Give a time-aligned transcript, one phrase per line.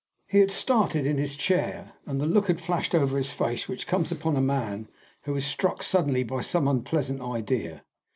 [0.25, 3.85] He had started in his chair, and the look had flashed over his face which
[3.85, 4.87] comes upon a man
[5.25, 7.83] who is struck suddenly by some unpleasant idea.